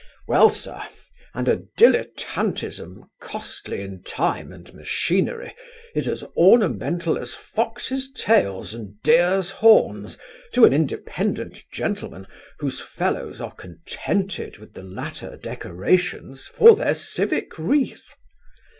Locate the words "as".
6.07-6.23, 7.19-7.35